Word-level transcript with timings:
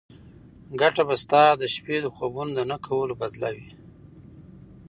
ګټه 0.81 1.03
به 1.07 1.15
ستا 1.23 1.43
د 1.57 1.63
شپې 1.73 1.97
د 2.01 2.07
خوبونو 2.15 2.51
د 2.55 2.59
نه 2.71 2.77
کولو 2.85 3.13
بدله 3.21 3.49
وي. 3.55 3.69